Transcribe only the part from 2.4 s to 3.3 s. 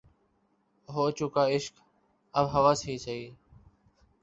ہوس ہی سہی